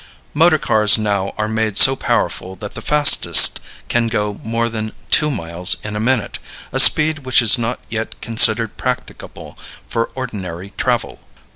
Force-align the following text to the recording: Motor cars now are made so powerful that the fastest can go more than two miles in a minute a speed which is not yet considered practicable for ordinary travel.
Motor 0.33 0.57
cars 0.57 0.97
now 0.97 1.31
are 1.37 1.47
made 1.47 1.77
so 1.77 1.95
powerful 1.95 2.55
that 2.55 2.73
the 2.73 2.81
fastest 2.81 3.59
can 3.87 4.07
go 4.07 4.41
more 4.43 4.67
than 4.67 4.93
two 5.11 5.29
miles 5.29 5.77
in 5.83 5.95
a 5.95 5.99
minute 5.99 6.39
a 6.73 6.79
speed 6.79 7.19
which 7.19 7.39
is 7.39 7.59
not 7.59 7.79
yet 7.87 8.19
considered 8.19 8.77
practicable 8.77 9.59
for 9.87 10.09
ordinary 10.15 10.73
travel. 10.75 11.19